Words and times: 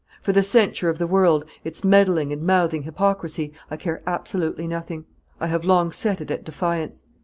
For 0.23 0.31
the 0.33 0.41
censure 0.41 0.89
of 0.89 0.97
the 0.97 1.05
world, 1.05 1.45
its 1.63 1.83
meddling 1.83 2.33
and 2.33 2.41
mouthing 2.41 2.81
hypocrisy, 2.81 3.53
I 3.69 3.77
care 3.77 4.01
absolutely 4.07 4.65
nothing; 4.65 5.05
I 5.39 5.45
have 5.45 5.63
long 5.63 5.91
set 5.91 6.21
it 6.21 6.31
at 6.31 6.43
defiance. 6.43 7.03